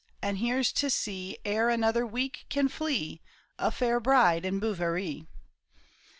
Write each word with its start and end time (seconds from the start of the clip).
and 0.19 0.39
here's 0.39 0.71
to 0.71 0.89
see 0.89 1.37
Ere 1.45 1.69
another 1.69 2.07
week 2.07 2.47
can 2.49 2.67
flee, 2.67 3.21
A 3.59 3.69
fair 3.69 3.99
bride 3.99 4.47
in 4.47 4.57
Bouverie 4.59 5.27